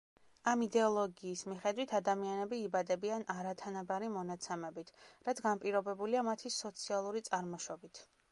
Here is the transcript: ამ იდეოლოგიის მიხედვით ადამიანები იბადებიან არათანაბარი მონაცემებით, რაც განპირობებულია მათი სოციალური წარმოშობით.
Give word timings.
ამ 0.51 0.61
იდეოლოგიის 0.65 1.41
მიხედვით 1.49 1.91
ადამიანები 1.97 2.59
იბადებიან 2.69 3.25
არათანაბარი 3.35 4.09
მონაცემებით, 4.15 4.89
რაც 5.29 5.41
განპირობებულია 5.49 6.27
მათი 6.31 6.53
სოციალური 6.59 7.23
წარმოშობით. 7.31 8.03